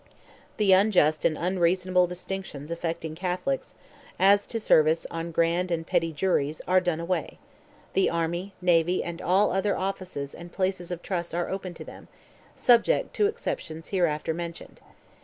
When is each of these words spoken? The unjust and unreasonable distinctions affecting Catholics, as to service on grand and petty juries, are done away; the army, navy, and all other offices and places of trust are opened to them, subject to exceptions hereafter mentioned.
The 0.57 0.71
unjust 0.71 1.25
and 1.25 1.37
unreasonable 1.37 2.07
distinctions 2.07 2.71
affecting 2.71 3.13
Catholics, 3.13 3.75
as 4.17 4.47
to 4.47 4.59
service 4.59 5.05
on 5.11 5.29
grand 5.31 5.69
and 5.69 5.85
petty 5.85 6.11
juries, 6.11 6.59
are 6.67 6.81
done 6.81 6.99
away; 6.99 7.37
the 7.93 8.09
army, 8.09 8.55
navy, 8.63 9.03
and 9.03 9.21
all 9.21 9.51
other 9.51 9.77
offices 9.77 10.33
and 10.33 10.51
places 10.51 10.89
of 10.89 11.03
trust 11.03 11.35
are 11.35 11.51
opened 11.51 11.75
to 11.75 11.83
them, 11.85 12.07
subject 12.55 13.13
to 13.17 13.27
exceptions 13.27 13.89
hereafter 13.89 14.33
mentioned. 14.33 14.81